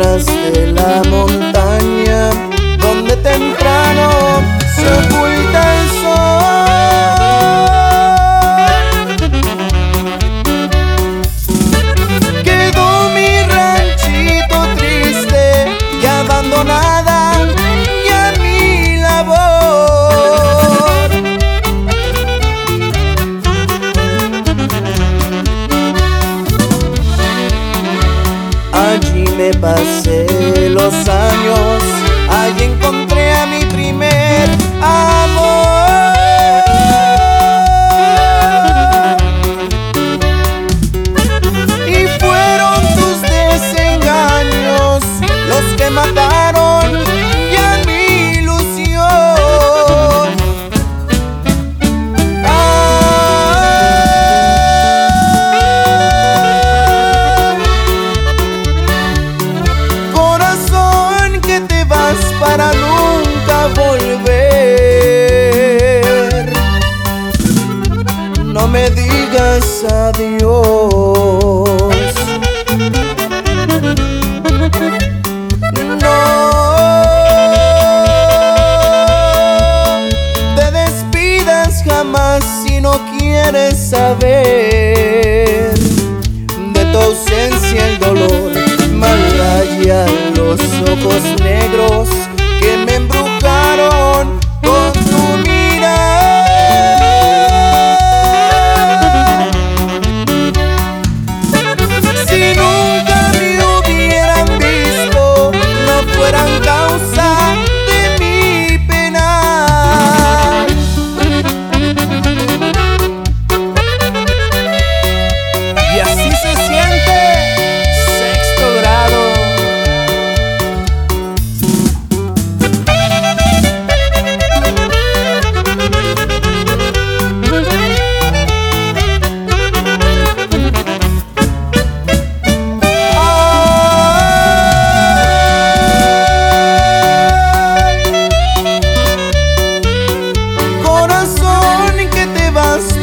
detrás 0.00 0.26
de 0.54 0.72
la 0.72 1.02
montaña. 1.10 2.49
pasé 29.54 30.68
los 30.70 30.92
años 31.08 31.69
digas 69.20 69.84
adiós. 69.84 70.40
No 76.02 76.20
te 80.56 80.70
despidas 80.70 81.82
jamás 81.84 82.42
si 82.64 82.80
no 82.80 83.00
quieres 83.18 83.90
saber 83.90 85.74
de 86.74 86.84
tu 86.92 86.98
ausencia 86.98 87.88
el 87.88 87.98
dolor. 87.98 88.52
Malaya 88.94 90.06
los 90.36 90.60
ojos 90.92 91.22
negros 91.42 92.08
que 92.60 92.76
me 92.86 92.89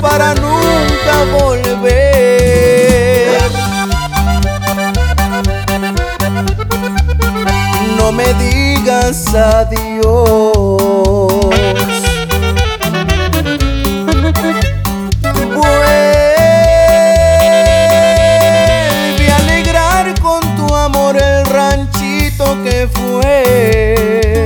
para 0.00 0.34
nunca 0.34 1.24
volver. 1.38 2.86
No 7.96 8.12
me 8.12 8.32
digas 8.34 9.34
adiós. 9.34 10.56
Vuelve 19.16 19.30
a 19.30 19.36
alegrar 19.36 20.14
con 20.20 20.40
tu 20.56 20.74
amor 20.74 21.16
el 21.16 21.44
ranchito 21.46 22.56
que 22.62 22.88
fue 22.92 24.44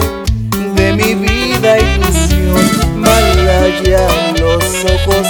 de 0.75 0.93
mi 0.93 1.15
vida 1.15 1.79
ilusión. 1.79 3.01
Malaya 3.01 4.07
los 4.39 4.65
ojos 4.85 5.27